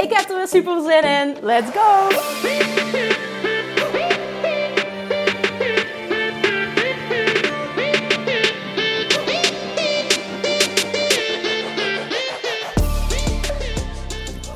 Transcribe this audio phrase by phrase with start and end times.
[0.00, 1.36] Ik heb er weer super zin in.
[1.42, 2.08] Let's go!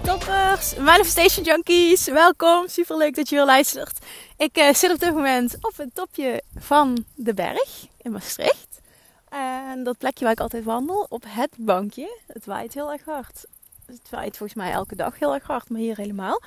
[0.02, 2.68] Toppers, Manifestation Junkies, welkom.
[2.68, 3.98] Super leuk dat je weer luistert.
[4.37, 8.80] Ik uh, zit op dit moment op het topje van de berg in Maastricht.
[9.29, 12.18] En dat plekje waar ik altijd wandel, op het bankje.
[12.26, 13.45] Het waait heel erg hard.
[13.87, 16.43] Het waait volgens mij elke dag heel erg hard, maar hier helemaal.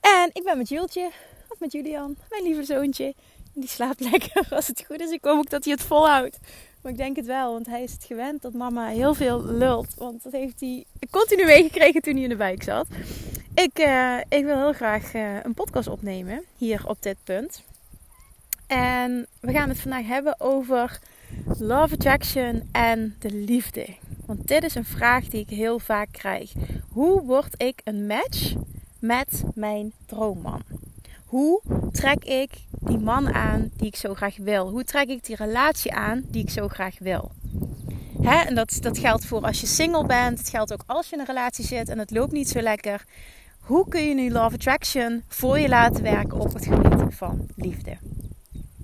[0.00, 1.10] En ik ben met Jultje,
[1.48, 3.14] of met Julian, mijn lieve zoontje.
[3.54, 5.10] Die slaapt lekker als het goed is.
[5.10, 6.38] Ik hoop ook dat hij het volhoudt.
[6.82, 9.94] Maar ik denk het wel, want hij is het gewend dat mama heel veel lult.
[9.94, 12.86] Want dat heeft hij continu meegekregen toen hij in de wijk zat.
[13.54, 17.62] Ik, uh, ik wil heel graag uh, een podcast opnemen hier op dit punt.
[18.66, 20.98] En we gaan het vandaag hebben over
[21.58, 23.86] love attraction en de liefde.
[24.32, 26.52] Want dit is een vraag die ik heel vaak krijg.
[26.88, 28.54] Hoe word ik een match
[28.98, 30.62] met mijn droomman?
[31.26, 31.60] Hoe
[31.92, 34.68] trek ik die man aan die ik zo graag wil?
[34.68, 37.30] Hoe trek ik die relatie aan die ik zo graag wil?
[38.22, 38.40] Hè?
[38.40, 40.38] En dat, dat geldt voor als je single bent.
[40.38, 43.04] Het geldt ook als je in een relatie zit en het loopt niet zo lekker.
[43.60, 47.96] Hoe kun je nu Love Attraction voor je laten werken op het gebied van liefde?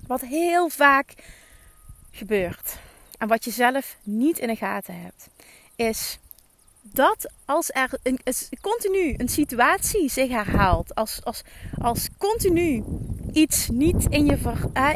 [0.06, 1.14] Wat heel vaak
[2.10, 2.78] gebeurt
[3.18, 5.28] en wat je zelf niet in de gaten hebt,
[5.78, 6.18] is
[6.82, 8.18] dat als er een,
[8.60, 11.42] continu een situatie zich herhaalt, als, als,
[11.78, 12.84] als continu
[13.32, 14.38] iets niet in je,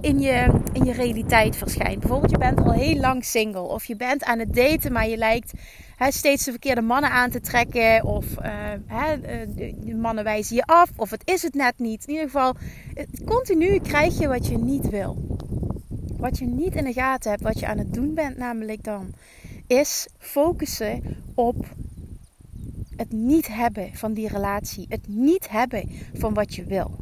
[0.01, 2.01] in, je, in je realiteit verschijnt.
[2.01, 5.17] Bijvoorbeeld, je bent al heel lang single, of je bent aan het daten, maar je
[5.17, 5.53] lijkt
[6.09, 9.13] steeds de verkeerde mannen aan te trekken, of uh,
[9.87, 12.05] de mannen wijzen je af, of het is het net niet.
[12.07, 12.55] In ieder geval,
[13.25, 15.37] continu krijg je wat je niet wil.
[16.17, 19.15] Wat je niet in de gaten hebt, wat je aan het doen bent, namelijk dan,
[19.73, 21.03] is focussen
[21.35, 21.67] op
[22.97, 24.87] het niet hebben van die relatie.
[24.89, 26.97] Het niet hebben van wat je wil.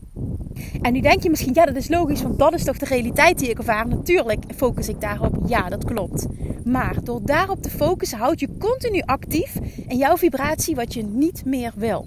[0.83, 3.39] En nu denk je misschien, ja, dat is logisch, want dat is toch de realiteit
[3.39, 3.89] die ik ervaar.
[3.89, 5.39] Natuurlijk focus ik daarop.
[5.47, 6.27] Ja, dat klopt.
[6.65, 9.57] Maar door daarop te focussen, houd je continu actief
[9.89, 12.07] in jouw vibratie wat je niet meer wil.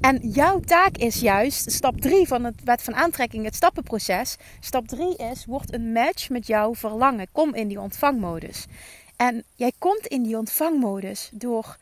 [0.00, 4.36] En jouw taak is juist, stap 3 van het wet van aantrekking, het stappenproces.
[4.60, 7.26] Stap 3 is, word een match met jouw verlangen.
[7.32, 8.66] Kom in die ontvangmodus.
[9.18, 11.76] En jij komt in die ontvangmodus door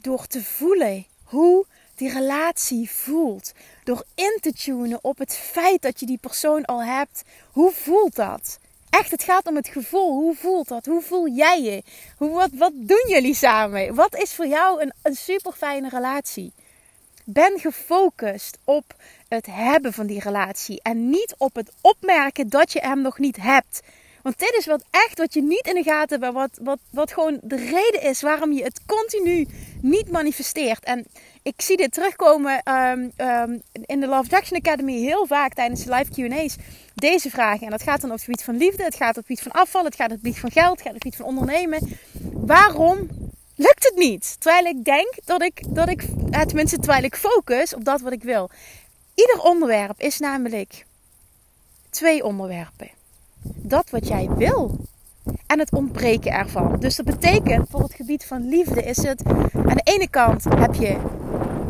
[0.00, 3.52] door te voelen hoe die relatie voelt.
[3.84, 7.22] Door in te tunen op het feit dat je die persoon al hebt.
[7.52, 8.58] Hoe voelt dat?
[8.90, 10.20] Echt, het gaat om het gevoel.
[10.20, 10.86] Hoe voelt dat?
[10.86, 11.82] Hoe voel jij je?
[12.16, 13.94] Hoe, wat, wat doen jullie samen?
[13.94, 16.52] Wat is voor jou een, een super fijne relatie?
[17.24, 18.94] Ben gefocust op
[19.28, 23.36] het hebben van die relatie en niet op het opmerken dat je hem nog niet
[23.36, 23.80] hebt.
[24.22, 26.34] Want dit is wat echt wat je niet in de gaten hebt.
[26.34, 29.48] Wat, wat, wat gewoon de reden is waarom je het continu
[29.80, 30.84] niet manifesteert.
[30.84, 31.06] En
[31.42, 35.94] ik zie dit terugkomen um, um, in de Love Action Academy heel vaak tijdens de
[35.94, 36.56] live QA's.
[36.94, 37.64] Deze vragen.
[37.64, 38.84] En dat gaat dan op het gebied van liefde.
[38.84, 39.84] Het gaat op het gebied van afval.
[39.84, 40.70] Het gaat op het gebied van geld.
[40.70, 41.98] Het gaat op het gebied van ondernemen.
[42.46, 43.08] Waarom
[43.54, 44.40] lukt het niet?
[44.40, 48.22] Terwijl ik denk dat ik, dat ik tenminste terwijl ik focus op dat wat ik
[48.22, 48.50] wil.
[49.14, 50.86] Ieder onderwerp is namelijk
[51.90, 52.99] twee onderwerpen
[53.42, 54.78] dat wat jij wil
[55.46, 56.76] en het ontbreken ervan.
[56.78, 59.22] Dus dat betekent voor het gebied van liefde is het
[59.66, 60.96] aan de ene kant heb je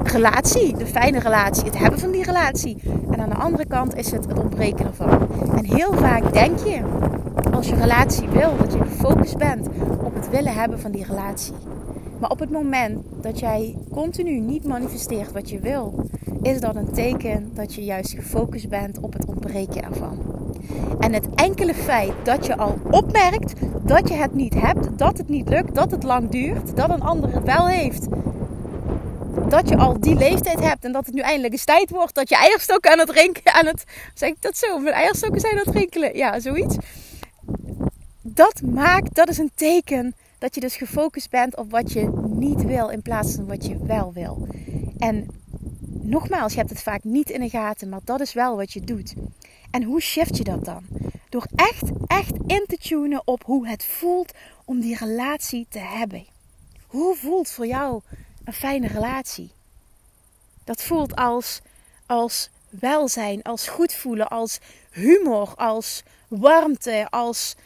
[0.03, 2.77] relatie, de fijne relatie, het hebben van die relatie.
[3.11, 5.29] En aan de andere kant is het het ontbreken ervan.
[5.57, 6.83] En heel vaak denk je,
[7.53, 9.69] als je relatie wil, dat je gefocust bent
[10.03, 11.55] op het willen hebben van die relatie.
[12.19, 16.09] Maar op het moment dat jij continu niet manifesteert wat je wil,
[16.43, 20.30] is dat een teken dat je juist gefocust bent op het ontbreken ervan.
[20.99, 23.53] En het enkele feit dat je al opmerkt
[23.83, 27.03] dat je het niet hebt, dat het niet lukt, dat het lang duurt, dat een
[27.03, 28.07] ander het wel heeft.
[29.49, 32.29] Dat je al die leeftijd hebt en dat het nu eindelijk eens tijd wordt dat
[32.29, 33.85] je eierstokken aan het drinken, aan het,
[34.15, 36.77] zeg ik dat zo, mijn eierstokken zijn aan het rinkelen, ja, zoiets.
[38.23, 42.65] Dat maakt, dat is een teken dat je dus gefocust bent op wat je niet
[42.65, 44.47] wil in plaats van wat je wel wil.
[44.99, 45.27] En
[46.03, 48.81] nogmaals, je hebt het vaak niet in de gaten, maar dat is wel wat je
[48.81, 49.15] doet.
[49.71, 50.85] En hoe shift je dat dan?
[51.29, 54.33] Door echt, echt in te tunen op hoe het voelt
[54.65, 56.27] om die relatie te hebben.
[56.87, 58.01] Hoe voelt voor jou
[58.45, 59.51] een fijne relatie?
[60.65, 61.61] Dat voelt als,
[62.07, 64.59] als welzijn, als goed voelen, als
[64.91, 67.57] humor, als warmte, als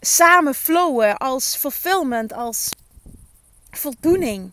[0.00, 2.68] samen flowen, als fulfillment, als
[3.70, 4.52] voldoening.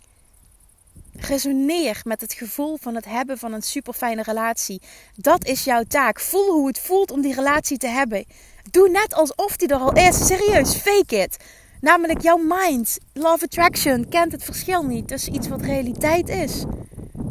[1.20, 4.82] Resoneer met het gevoel van het hebben van een super fijne relatie.
[5.16, 6.20] Dat is jouw taak.
[6.20, 8.26] Voel hoe het voelt om die relatie te hebben.
[8.72, 10.26] Doe net alsof die er al is.
[10.26, 11.38] Serieus, fake it.
[11.82, 16.64] Namelijk jouw mind, love attraction, kent het verschil niet tussen iets wat realiteit is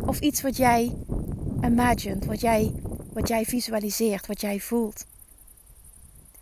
[0.06, 0.94] of iets wat jij
[1.62, 2.72] imagined, wat jij,
[3.12, 5.04] wat jij visualiseert, wat jij voelt.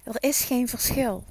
[0.02, 1.24] Er is geen verschil.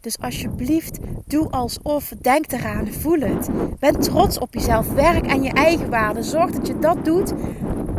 [0.00, 3.48] Dus alsjeblieft, doe alsof, denk eraan, voel het.
[3.78, 6.22] Ben trots op jezelf, werk aan je eigen waarde.
[6.22, 7.32] Zorg dat je dat doet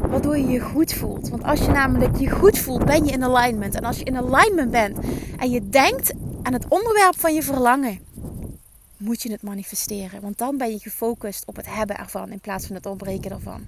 [0.09, 1.29] waardoor je je goed voelt.
[1.29, 3.75] Want als je namelijk je goed voelt, ben je in alignment.
[3.75, 4.97] En als je in alignment bent
[5.37, 7.99] en je denkt aan het onderwerp van je verlangen,
[8.97, 10.21] moet je het manifesteren.
[10.21, 13.65] Want dan ben je gefocust op het hebben ervan in plaats van het ontbreken ervan.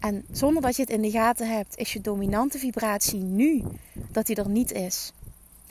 [0.00, 3.62] En zonder dat je het in de gaten hebt, is je dominante vibratie nu
[4.12, 5.12] dat die er niet is.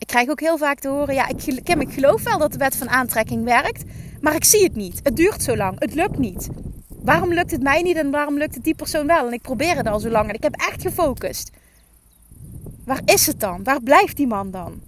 [0.03, 2.75] Ik krijg ook heel vaak te horen: ja, ik, ik geloof wel dat de wet
[2.75, 3.83] van aantrekking werkt,
[4.21, 5.00] maar ik zie het niet.
[5.03, 6.50] Het duurt zo lang, het lukt niet.
[6.88, 9.27] Waarom lukt het mij niet en waarom lukt het die persoon wel?
[9.27, 11.51] En ik probeer het al zo lang en ik heb echt gefocust.
[12.85, 13.63] Waar is het dan?
[13.63, 14.81] Waar blijft die man dan?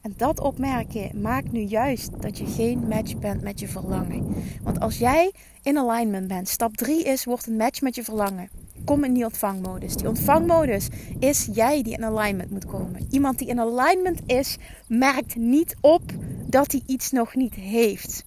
[0.00, 4.34] En dat opmerken maakt nu juist dat je geen match bent met je verlangen.
[4.62, 8.48] Want als jij in alignment bent, stap 3 is, wordt een match met je verlangen.
[8.84, 9.96] Kom in die ontvangmodus.
[9.96, 13.06] Die ontvangmodus is jij die in alignment moet komen.
[13.10, 14.56] Iemand die in alignment is,
[14.86, 16.02] merkt niet op
[16.46, 18.24] dat hij iets nog niet heeft.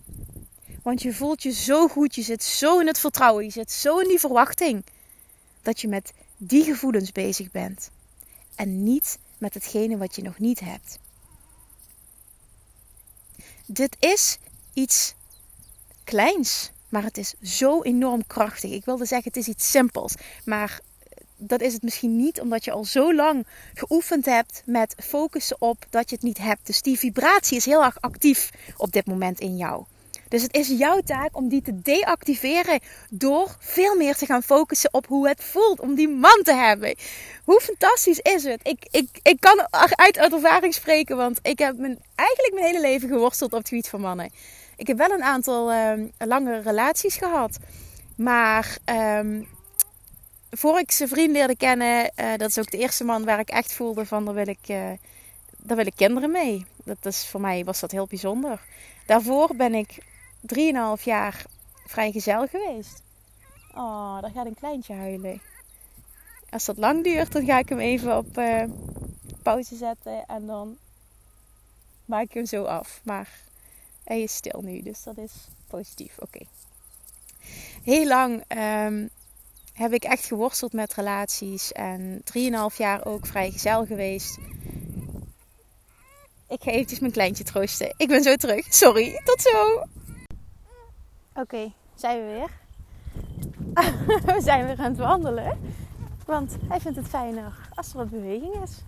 [0.83, 3.99] Want je voelt je zo goed, je zit zo in het vertrouwen, je zit zo
[3.99, 4.83] in die verwachting.
[5.61, 7.89] Dat je met die gevoelens bezig bent.
[8.55, 10.99] En niet met hetgene wat je nog niet hebt.
[13.73, 14.37] Dit is
[14.73, 15.13] iets
[16.03, 18.71] kleins, maar het is zo enorm krachtig.
[18.71, 20.13] Ik wilde zeggen, het is iets simpels,
[20.45, 20.79] maar
[21.37, 25.85] dat is het misschien niet, omdat je al zo lang geoefend hebt met focussen op
[25.89, 26.65] dat je het niet hebt.
[26.65, 29.83] Dus die vibratie is heel erg actief op dit moment in jou.
[30.31, 32.79] Dus het is jouw taak om die te deactiveren
[33.09, 36.95] door veel meer te gaan focussen op hoe het voelt om die man te hebben.
[37.43, 38.59] Hoe fantastisch is het?
[38.63, 43.09] Ik, ik, ik kan uit, ervaring spreken, want ik heb mijn, eigenlijk mijn hele leven
[43.09, 44.31] geworsteld op het gebied van mannen.
[44.75, 47.57] Ik heb wel een aantal uh, lange relaties gehad,
[48.15, 49.47] maar um,
[50.49, 53.49] voor ik zijn vriend leerde kennen, uh, dat is ook de eerste man waar ik
[53.49, 54.89] echt voelde van daar wil ik, uh,
[55.57, 56.65] daar wil ik kinderen mee.
[56.83, 58.61] Dat is, voor mij was dat heel bijzonder.
[59.05, 59.97] Daarvoor ben ik
[60.97, 61.45] 3,5 jaar
[61.85, 63.03] vrijgezel geweest.
[63.75, 65.41] Oh, daar gaat een kleintje huilen.
[66.49, 68.63] Als dat lang duurt, dan ga ik hem even op uh,
[69.43, 70.77] pauze zetten en dan
[72.05, 73.01] maak ik hem zo af.
[73.03, 73.29] Maar
[74.03, 75.31] hij is stil nu, dus dat is
[75.67, 76.17] positief.
[76.19, 76.39] Oké.
[77.83, 79.09] Heel lang um,
[79.73, 82.21] heb ik echt geworsteld met relaties en
[82.71, 84.37] 3,5 jaar ook vrijgezel geweest.
[86.47, 87.93] Ik ga eventjes mijn kleintje troosten.
[87.97, 88.73] Ik ben zo terug.
[88.73, 89.83] Sorry, tot zo.
[91.35, 92.59] Oké, zijn we weer.
[94.35, 95.59] we zijn weer aan het wandelen.
[96.25, 98.83] Want hij vindt het fijner als er wat beweging is.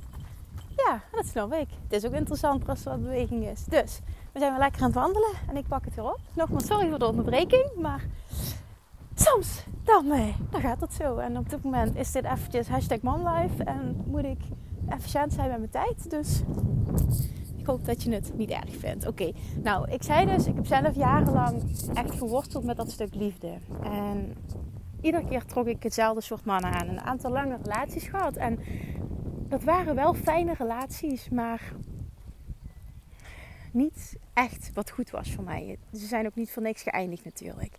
[0.75, 1.67] Ja, dat snap ik.
[1.83, 3.65] Het is ook interessanter als er wat beweging is.
[3.65, 3.99] Dus,
[4.31, 5.31] we zijn weer lekker aan het wandelen.
[5.47, 6.19] En ik pak het weer op.
[6.33, 7.65] Nogmaals, sorry voor de onderbreking.
[7.75, 8.05] Maar
[9.15, 11.17] soms, dan, eh, dan gaat het zo.
[11.17, 13.63] En op dit moment is dit eventjes hashtag manlife.
[13.63, 14.41] En moet ik
[14.89, 16.09] efficiënt zijn met mijn tijd.
[16.09, 16.41] Dus
[17.63, 19.07] ik hoop dat je het niet erg vindt.
[19.07, 19.31] Oké,
[19.63, 23.57] nou, ik zei dus, ik heb zelf jarenlang echt verworsteld met dat stuk liefde.
[23.83, 24.35] En
[25.01, 26.87] iedere keer trok ik hetzelfde soort mannen aan.
[26.87, 28.35] Een aantal lange relaties gehad.
[28.35, 28.59] En
[29.47, 31.73] dat waren wel fijne relaties, maar
[33.71, 35.77] niet echt wat goed was voor mij.
[35.93, 37.77] Ze zijn ook niet voor niks geëindigd natuurlijk.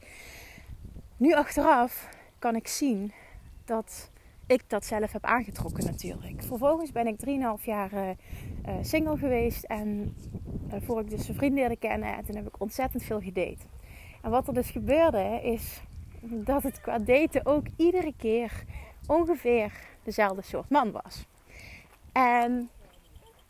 [1.16, 3.12] Nu achteraf kan ik zien
[3.64, 4.10] dat
[4.46, 6.42] ik dat zelf heb aangetrokken natuurlijk.
[6.42, 7.16] Vervolgens ben ik
[7.58, 8.10] 3,5 jaar uh,
[8.80, 9.64] single geweest.
[9.64, 10.16] En
[10.66, 12.16] uh, voor ik dus een vriend leerde kennen.
[12.16, 13.66] En toen heb ik ontzettend veel gedate.
[14.22, 15.82] En wat er dus gebeurde is
[16.20, 18.64] dat het qua daten ook iedere keer
[19.06, 19.72] ongeveer
[20.02, 21.26] dezelfde soort man was.
[22.12, 22.70] En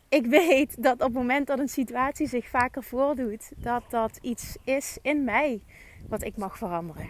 [0.09, 4.57] ik weet dat op het moment dat een situatie zich vaker voordoet, dat dat iets
[4.63, 5.61] is in mij
[6.07, 7.09] wat ik mag veranderen.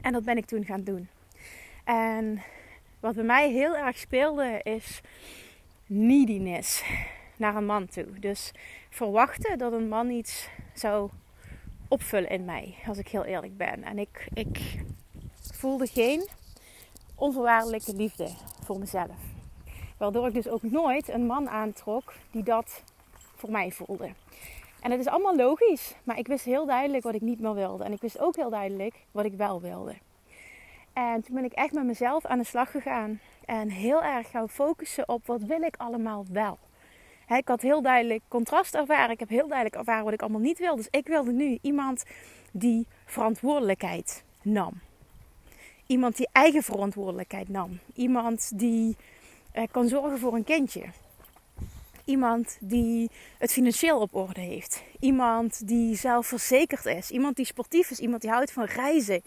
[0.00, 1.08] En dat ben ik toen gaan doen.
[1.84, 2.42] En
[3.00, 5.00] wat bij mij heel erg speelde is
[5.86, 6.84] neediness
[7.36, 8.18] naar een man toe.
[8.20, 8.52] Dus
[8.90, 11.10] verwachten dat een man iets zou
[11.88, 13.82] opvullen in mij, als ik heel eerlijk ben.
[13.82, 14.84] En ik, ik
[15.52, 16.28] voelde geen
[17.14, 18.28] onvoorwaardelijke liefde
[18.64, 19.16] voor mezelf.
[19.96, 22.82] Waardoor ik dus ook nooit een man aantrok die dat
[23.34, 24.10] voor mij voelde.
[24.80, 27.84] En het is allemaal logisch, maar ik wist heel duidelijk wat ik niet meer wilde.
[27.84, 29.94] En ik wist ook heel duidelijk wat ik wel wilde.
[30.96, 33.20] En toen ben ik echt met mezelf aan de slag gegaan.
[33.44, 36.58] En heel erg gaan focussen op wat wil ik allemaal wel.
[37.28, 39.10] ik had heel duidelijk contrast ervaren.
[39.10, 40.76] Ik heb heel duidelijk ervaren wat ik allemaal niet wil.
[40.76, 42.04] Dus ik wilde nu iemand
[42.52, 44.72] die verantwoordelijkheid nam.
[45.86, 47.78] Iemand die eigen verantwoordelijkheid nam.
[47.94, 48.96] Iemand die
[49.54, 50.84] uh, kan zorgen voor een kindje.
[52.04, 54.82] Iemand die het financieel op orde heeft.
[55.00, 57.10] Iemand die zelfverzekerd is.
[57.10, 58.00] Iemand die sportief is.
[58.00, 59.22] Iemand die houdt van reizen.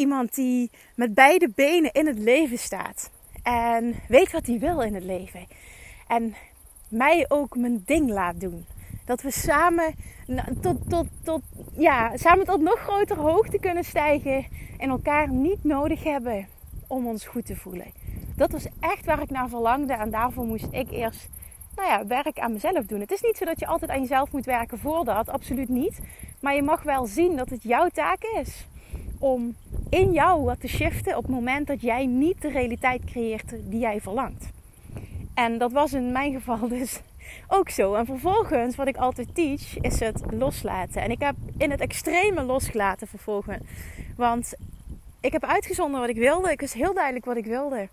[0.00, 3.10] Iemand die met beide benen in het leven staat.
[3.42, 5.46] En weet wat hij wil in het leven.
[6.08, 6.34] En
[6.88, 8.66] mij ook mijn ding laat doen.
[9.04, 9.94] Dat we samen
[10.60, 11.42] tot, tot, tot,
[11.76, 14.46] ja, samen tot nog grotere hoogte kunnen stijgen.
[14.78, 16.48] En elkaar niet nodig hebben
[16.86, 17.92] om ons goed te voelen.
[18.36, 19.92] Dat was echt waar ik naar verlangde.
[19.92, 21.28] En daarvoor moest ik eerst
[21.76, 23.00] nou ja, werk aan mezelf doen.
[23.00, 25.28] Het is niet zo dat je altijd aan jezelf moet werken voor dat.
[25.28, 25.98] Absoluut niet.
[26.40, 28.68] Maar je mag wel zien dat het jouw taak is
[29.20, 29.56] om
[29.90, 33.80] in jou wat te shiften op het moment dat jij niet de realiteit creëert die
[33.80, 34.50] jij verlangt.
[35.34, 37.00] En dat was in mijn geval dus
[37.48, 37.94] ook zo.
[37.94, 41.02] En vervolgens, wat ik altijd teach, is het loslaten.
[41.02, 43.62] En ik heb in het extreme losgelaten vervolgens.
[44.16, 44.54] Want
[45.20, 46.50] ik heb uitgezonden wat ik wilde.
[46.50, 47.88] Ik wist heel duidelijk wat ik wilde.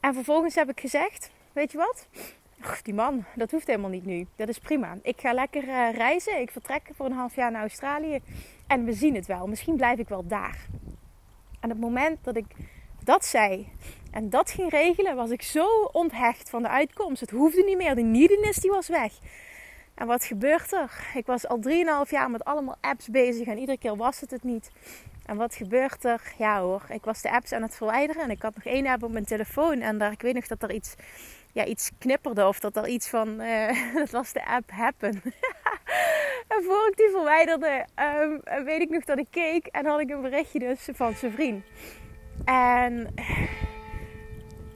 [0.00, 2.06] En vervolgens heb ik gezegd: Weet je wat?
[2.82, 4.26] Die man, dat hoeft helemaal niet nu.
[4.36, 4.98] Dat is prima.
[5.02, 6.40] Ik ga lekker uh, reizen.
[6.40, 8.20] Ik vertrek voor een half jaar naar Australië.
[8.66, 9.46] En we zien het wel.
[9.46, 10.66] Misschien blijf ik wel daar.
[11.60, 12.46] En het moment dat ik
[13.04, 13.68] dat zei
[14.10, 17.20] en dat ging regelen, was ik zo onthecht van de uitkomst.
[17.20, 17.94] Het hoefde niet meer.
[17.94, 19.12] De neediness die was weg.
[19.94, 21.06] En wat gebeurt er?
[21.14, 21.58] Ik was al
[22.04, 24.70] 3,5 jaar met allemaal apps bezig en iedere keer was het het niet.
[25.26, 26.22] En wat gebeurt er?
[26.38, 29.02] Ja hoor, ik was de apps aan het verwijderen en ik had nog één app
[29.02, 29.80] op mijn telefoon.
[29.80, 30.94] En daar, ik weet nog dat er iets,
[31.52, 35.22] ja, iets knipperde of dat er iets van, uh, dat was de app Happen.
[36.52, 37.86] en voor ik die verwijderde,
[38.20, 41.32] um, weet ik nog dat ik keek en had ik een berichtje dus van zijn
[41.32, 41.64] vriend.
[42.44, 43.14] En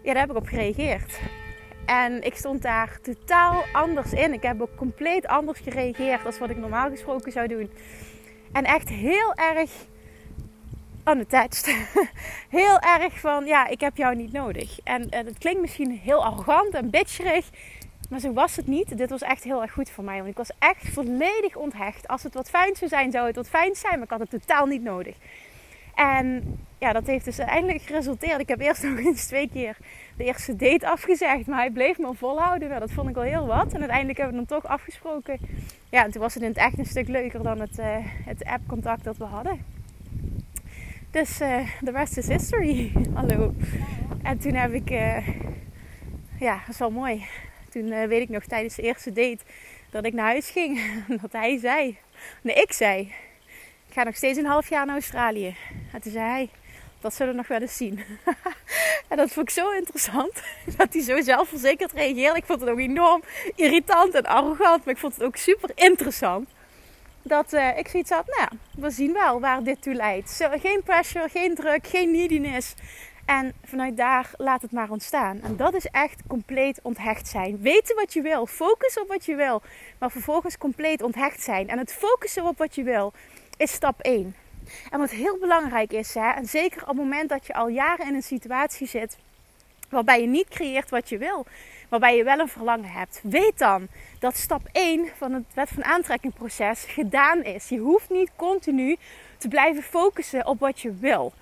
[0.02, 1.20] ja, daar heb ik op gereageerd.
[1.86, 4.32] En ik stond daar totaal anders in.
[4.32, 7.70] Ik heb ook compleet anders gereageerd als wat ik normaal gesproken zou doen.
[8.52, 9.70] En echt heel erg
[11.08, 11.88] unattached.
[12.48, 14.78] heel erg van, ja, ik heb jou niet nodig.
[14.84, 17.50] En, en het klinkt misschien heel arrogant en bitcherig.
[18.10, 18.98] Maar zo was het niet.
[18.98, 20.16] Dit was echt heel erg goed voor mij.
[20.16, 22.08] Want ik was echt volledig onthecht.
[22.08, 23.92] Als het wat fijn zou zijn, zou het wat fijn zijn.
[23.92, 25.16] Maar ik had het totaal niet nodig.
[25.94, 28.40] En ja, dat heeft dus uiteindelijk geresulteerd.
[28.40, 29.76] Ik heb eerst nog eens twee keer
[30.16, 31.46] de eerste date afgezegd.
[31.46, 32.68] Maar hij bleef me volhouden.
[32.68, 33.72] Nou, dat vond ik wel heel wat.
[33.72, 35.38] En uiteindelijk hebben we dan toch afgesproken.
[35.90, 38.44] Ja, en toen was het in het echt een stuk leuker dan het, uh, het
[38.44, 39.74] app-contact dat we hadden.
[41.16, 42.92] Dus uh, the rest is history.
[43.14, 43.54] Hallo.
[44.22, 44.90] En toen heb ik...
[44.90, 45.28] Uh,
[46.40, 47.26] ja, dat is wel mooi.
[47.70, 49.38] Toen weet ik nog tijdens de eerste date
[49.90, 50.80] dat ik naar huis ging.
[51.22, 51.98] dat hij zei...
[52.42, 53.00] Nee, ik zei...
[53.86, 55.56] Ik ga nog steeds een half jaar naar Australië.
[55.92, 56.48] En toen zei hij
[57.00, 58.00] dat zullen we nog wel eens zien.
[59.08, 60.42] en dat vond ik zo interessant.
[60.76, 62.38] Dat hij zo zelfverzekerd reageerde.
[62.38, 63.22] Ik vond het ook enorm
[63.54, 64.84] irritant en arrogant.
[64.84, 66.48] Maar ik vond het ook super interessant.
[67.26, 70.48] Dat uh, ik zoiets had, nou we zien wel waar dit toe leidt.
[70.52, 72.74] geen pressure, geen druk, geen neediness.
[73.24, 75.40] En vanuit daar laat het maar ontstaan.
[75.42, 77.60] En dat is echt compleet onthecht zijn.
[77.60, 78.46] Weten wat je wil.
[78.46, 79.62] Focus op wat je wil.
[79.98, 81.68] Maar vervolgens compleet onthecht zijn.
[81.68, 83.12] En het focussen op wat je wil
[83.56, 84.34] is stap 1.
[84.90, 88.06] En wat heel belangrijk is, hè, en zeker op het moment dat je al jaren
[88.06, 89.18] in een situatie zit
[89.88, 91.46] waarbij je niet creëert wat je wil,
[91.88, 93.88] waarbij je wel een verlangen hebt, weet dan
[94.18, 97.68] dat stap 1 van het wet van aantrekking proces gedaan is.
[97.68, 98.96] Je hoeft niet continu
[99.38, 101.32] te blijven focussen op wat je wil.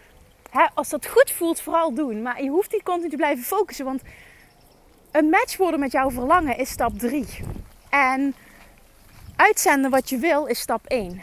[0.75, 2.23] Als dat goed voelt, vooral doen.
[2.23, 4.03] Maar je hoeft niet continu te blijven focussen, want
[5.11, 7.27] een match worden met jouw verlangen is stap 3.
[7.91, 8.35] En
[9.37, 11.23] uitzenden wat je wil is stap 1.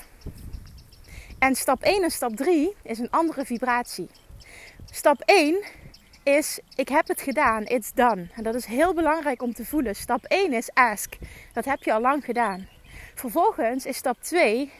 [1.40, 4.10] En stap 1 en stap 3 is een andere vibratie.
[4.92, 5.64] Stap 1
[6.24, 8.28] is ik heb het gedaan, it's done.
[8.34, 9.96] En dat is heel belangrijk om te voelen.
[9.96, 11.14] Stap 1 is ask.
[11.54, 12.68] Dat heb je al lang gedaan.
[13.16, 14.72] Vervolgens is stap 2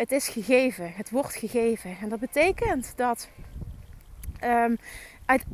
[0.00, 1.96] het is gegeven, het wordt gegeven.
[2.00, 3.28] En dat betekent dat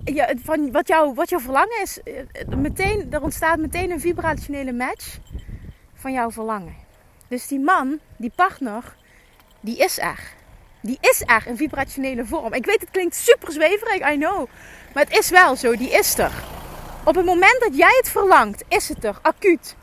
[0.04, 4.72] ja, van wat, jou, wat jouw verlangen is, eh, meteen, er ontstaat meteen een vibrationele
[4.72, 5.18] match
[5.94, 6.74] van jouw verlangen.
[7.28, 8.96] Dus die man, die partner,
[9.60, 10.34] die is er.
[10.86, 12.52] Die is er in vibrationele vorm.
[12.52, 14.48] Ik weet, het klinkt super zweverig, I know.
[14.94, 16.32] Maar het is wel zo, die is er.
[17.04, 19.76] Op het moment dat jij het verlangt, is het er, acuut.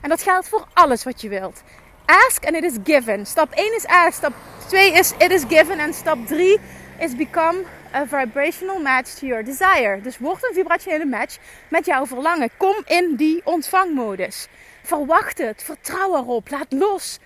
[0.00, 1.62] En dat geldt voor alles wat je wilt.
[2.06, 3.26] Ask and it is given.
[3.26, 4.32] Stap 1 is ask, stap
[4.68, 5.78] 2 is it is given.
[5.78, 6.58] En stap 3
[6.98, 7.62] is become
[7.94, 10.00] a vibrational match to your desire.
[10.02, 11.36] Dus word een vibrationele match
[11.68, 12.50] met jouw verlangen.
[12.56, 14.48] Kom in die ontvangmodus.
[14.82, 17.18] Verwacht het, vertrouw erop, laat los.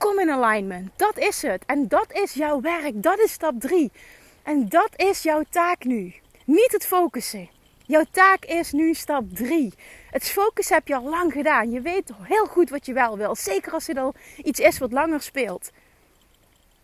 [0.00, 0.90] Kom in alignment.
[0.96, 1.62] Dat is het.
[1.66, 3.02] En dat is jouw werk.
[3.02, 3.92] Dat is stap 3.
[4.42, 6.14] En dat is jouw taak nu.
[6.44, 7.48] Niet het focussen.
[7.86, 9.74] Jouw taak is nu stap 3.
[10.10, 11.70] Het focussen heb je al lang gedaan.
[11.70, 13.34] Je weet heel goed wat je wel wil.
[13.36, 15.70] Zeker als het al iets is wat langer speelt.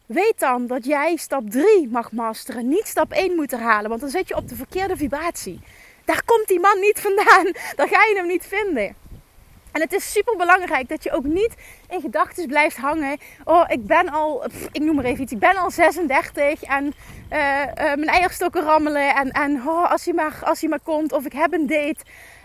[0.07, 2.69] Weet dan dat jij stap 3 mag masteren.
[2.69, 3.89] Niet stap 1 moet herhalen.
[3.89, 5.61] Want dan zit je op de verkeerde vibratie.
[6.05, 7.45] Daar komt die man niet vandaan.
[7.77, 8.97] Dan ga je hem niet vinden.
[9.77, 11.55] En het is super belangrijk dat je ook niet
[11.89, 13.19] in gedachten blijft hangen.
[13.45, 17.61] Oh, ik ben al, ik noem maar even iets, ik ben al 36 en uh,
[17.61, 19.15] uh, mijn eierstokken rammelen.
[19.15, 22.05] En, en oh, als, hij maar, als hij maar komt, of ik heb een date.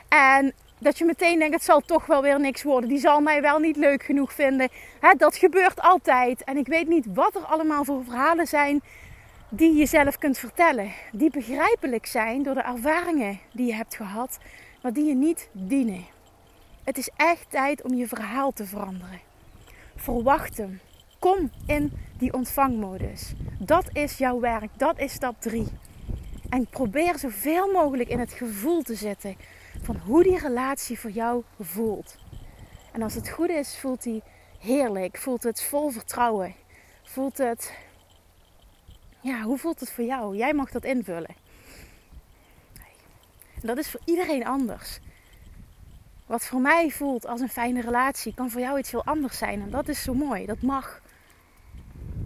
[0.09, 2.89] En dat je meteen denkt, het zal toch wel weer niks worden.
[2.89, 4.69] Die zal mij wel niet leuk genoeg vinden.
[4.99, 6.43] Hè, dat gebeurt altijd.
[6.43, 8.81] En ik weet niet wat er allemaal voor verhalen zijn
[9.49, 10.91] die je zelf kunt vertellen.
[11.11, 14.39] Die begrijpelijk zijn door de ervaringen die je hebt gehad,
[14.81, 16.10] maar die je niet dienen.
[16.83, 19.19] Het is echt tijd om je verhaal te veranderen.
[19.95, 20.79] Verwacht hem.
[21.19, 23.33] Kom in die ontvangmodus.
[23.59, 24.69] Dat is jouw werk.
[24.77, 25.67] Dat is stap 3.
[26.49, 29.35] En probeer zoveel mogelijk in het gevoel te zitten
[29.81, 32.17] van hoe die relatie voor jou voelt.
[32.91, 34.21] En als het goed is, voelt hij
[34.59, 35.17] heerlijk.
[35.17, 36.55] Voelt het vol vertrouwen.
[37.03, 37.73] Voelt het.
[39.19, 40.37] Ja, hoe voelt het voor jou?
[40.37, 41.35] Jij mag dat invullen.
[43.61, 44.99] En dat is voor iedereen anders.
[46.31, 49.61] Wat voor mij voelt als een fijne relatie, kan voor jou iets heel anders zijn.
[49.61, 50.45] En dat is zo mooi.
[50.45, 51.01] Dat mag.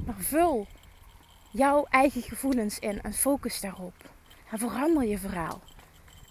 [0.05, 0.67] Maar vul
[1.51, 3.93] jouw eigen gevoelens in en focus daarop.
[4.51, 5.62] En verander je verhaal.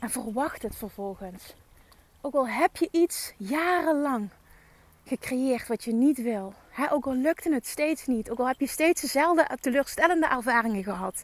[0.00, 1.54] En verwacht het vervolgens.
[2.20, 4.28] Ook al heb je iets jarenlang
[5.04, 6.54] gecreëerd wat je niet wil.
[6.90, 8.30] ook al lukte het steeds niet.
[8.30, 11.22] Ook al heb je steeds dezelfde teleurstellende ervaringen gehad.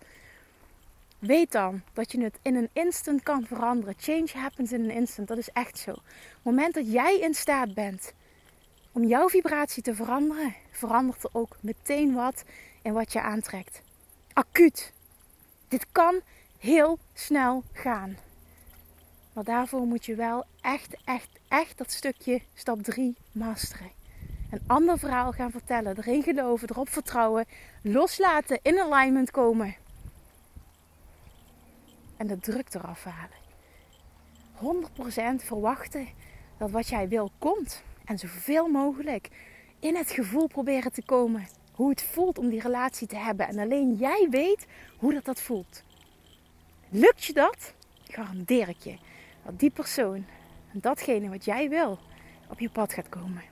[1.21, 3.95] Weet dan dat je het in een instant kan veranderen.
[3.99, 5.29] Change happens in een instant.
[5.29, 5.91] Dat is echt zo.
[5.91, 8.13] Op het moment dat jij in staat bent
[8.93, 12.45] om jouw vibratie te veranderen, verandert er ook meteen wat
[12.83, 13.83] in wat je aantrekt.
[14.33, 14.93] Acuut.
[15.69, 16.21] Dit kan
[16.59, 18.17] heel snel gaan.
[19.33, 23.91] Maar daarvoor moet je wel echt, echt, echt dat stukje stap 3 masteren.
[24.51, 27.47] Een ander verhaal gaan vertellen, erin geloven, erop vertrouwen,
[27.83, 29.77] loslaten, in alignment komen
[32.21, 33.39] en de druk eraf halen.
[35.41, 36.09] 100% verwachten
[36.59, 37.83] dat wat jij wil komt.
[38.05, 39.29] En zoveel mogelijk
[39.79, 43.49] in het gevoel proberen te komen hoe het voelt om die relatie te hebben.
[43.49, 44.67] En alleen jij weet
[44.99, 45.83] hoe dat, dat voelt.
[46.89, 48.99] Lukt je dat, garandeer ik je
[49.45, 50.25] dat die persoon
[50.73, 51.99] en datgene wat jij wil
[52.49, 53.43] op je pad gaat komen.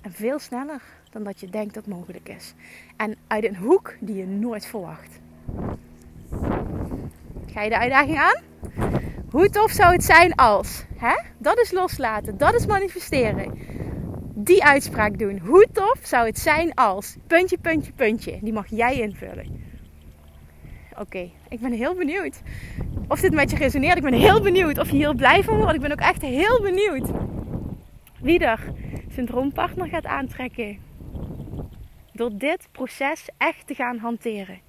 [0.00, 2.54] En veel sneller dan dat je denkt dat mogelijk is.
[2.96, 5.18] En uit een hoek die je nooit verwacht.
[7.52, 8.42] Ga je de uitdaging aan?
[9.30, 10.84] Hoe tof zou het zijn als?
[10.96, 11.22] Hè?
[11.38, 13.58] Dat is loslaten, dat is manifesteren.
[14.34, 15.38] Die uitspraak doen.
[15.38, 17.16] Hoe tof zou het zijn als?
[17.26, 18.38] Puntje, puntje, puntje.
[18.40, 19.68] Die mag jij invullen.
[20.98, 22.40] Oké, ik ben heel benieuwd
[23.08, 23.96] of dit met je resoneert.
[23.96, 25.74] Ik ben heel benieuwd of je hier blij van wordt.
[25.74, 27.10] Ik ben ook echt heel benieuwd
[28.20, 28.72] wie er
[29.08, 30.78] zijn droompartner gaat aantrekken.
[32.12, 34.60] Door dit proces echt te gaan hanteren.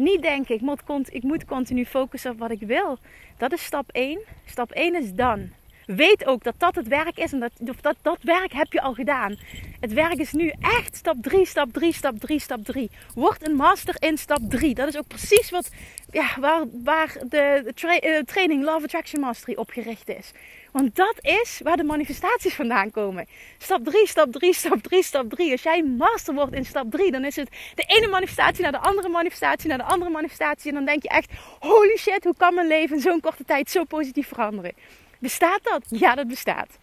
[0.00, 2.98] Niet denken, ik moet, ik moet continu focussen op wat ik wil.
[3.36, 4.20] Dat is stap 1.
[4.44, 5.50] Stap 1 is dan.
[5.86, 8.94] Weet ook dat dat het werk is en dat, dat, dat werk heb je al
[8.94, 9.36] gedaan.
[9.80, 12.90] Het werk is nu echt stap 3, stap 3, stap 3, stap 3.
[13.14, 14.74] Word een master in stap 3.
[14.74, 15.70] Dat is ook precies wat,
[16.10, 20.32] ja, waar, waar de uh, training Love Attraction Mastery op gericht is.
[20.72, 23.26] Want dat is waar de manifestaties vandaan komen.
[23.58, 25.52] Stap 3, stap 3, stap 3, stap 3.
[25.52, 28.78] Als jij master wordt in stap 3, dan is het de ene manifestatie naar de
[28.78, 30.68] andere manifestatie naar de andere manifestatie.
[30.68, 33.70] En dan denk je echt, holy shit, hoe kan mijn leven in zo'n korte tijd
[33.70, 34.72] zo positief veranderen?
[35.18, 35.84] Bestaat dat?
[35.88, 36.78] Ja, dat bestaat.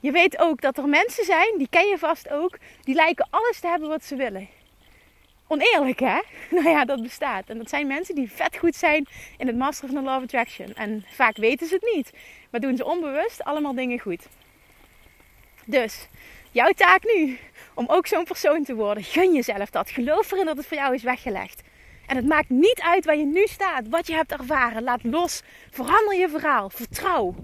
[0.00, 3.60] Je weet ook dat er mensen zijn, die ken je vast ook, die lijken alles
[3.60, 4.48] te hebben wat ze willen.
[5.46, 6.20] Oneerlijk hè?
[6.56, 7.48] Nou ja, dat bestaat.
[7.48, 10.22] En dat zijn mensen die vet goed zijn in het masteren van de Law of
[10.22, 10.74] Attraction.
[10.74, 12.12] En vaak weten ze het niet,
[12.50, 14.26] maar doen ze onbewust allemaal dingen goed.
[15.64, 16.08] Dus,
[16.50, 17.38] jouw taak nu
[17.74, 19.02] om ook zo'n persoon te worden.
[19.02, 19.90] Gun jezelf dat.
[19.90, 21.62] Geloof erin dat het voor jou is weggelegd.
[22.06, 24.82] En het maakt niet uit waar je nu staat, wat je hebt ervaren.
[24.82, 25.42] Laat los.
[25.70, 26.70] Verander je verhaal.
[26.70, 27.34] Vertrouw.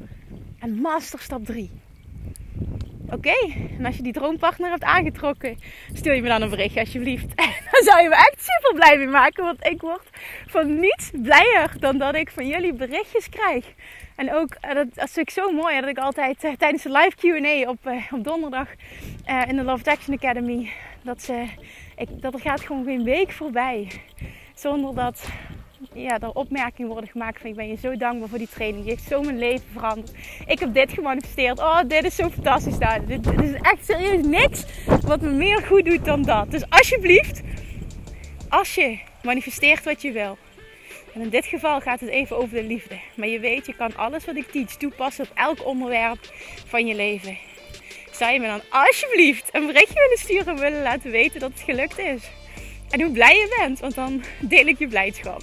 [0.58, 1.79] En master stap 3.
[3.12, 3.34] Oké,
[3.78, 5.58] en als je die droompartner hebt aangetrokken,
[5.92, 7.36] stuur je me dan een berichtje alsjeblieft.
[7.72, 10.08] Dan zou je me echt super blij mee maken, want ik word
[10.46, 13.64] van niets blijer dan dat ik van jullie berichtjes krijg.
[14.16, 16.90] En ook, eh, dat, dat vind ik zo mooi, dat ik altijd eh, tijdens de
[16.90, 18.68] live Q&A op, eh, op donderdag
[19.48, 20.70] in de Love Action Academy,
[21.02, 21.46] dat, ze,
[21.96, 23.88] ik, dat er gaat gewoon geen week voorbij
[24.54, 25.28] zonder dat
[25.94, 28.84] ja, er opmerkingen worden gemaakt van ik ben je zo dankbaar voor die training.
[28.84, 30.12] Die heeft zo mijn leven veranderd.
[30.46, 31.58] Ik heb dit gemanifesteerd.
[31.58, 32.78] Oh, dit is zo fantastisch.
[33.06, 34.64] Dit, dit is echt serieus niks
[35.02, 36.50] wat me meer goed doet dan dat.
[36.50, 37.40] Dus alsjeblieft,
[38.48, 40.38] als je manifesteert wat je wil.
[41.14, 42.98] En in dit geval gaat het even over de liefde.
[43.14, 46.18] Maar je weet, je kan alles wat ik teach toepassen op elk onderwerp
[46.66, 47.38] van je leven.
[48.10, 51.60] Zou je me dan alsjeblieft een berichtje willen sturen en willen laten weten dat het
[51.60, 52.30] gelukt is?
[52.90, 55.42] En hoe blij je bent, want dan deel ik je blijdschap.